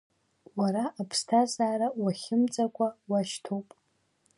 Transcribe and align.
Уара 0.59 0.83
аԥсҭазаара 1.01 1.87
уахьымӡакәа 2.01 2.87
уашьҭоуп. 3.09 3.69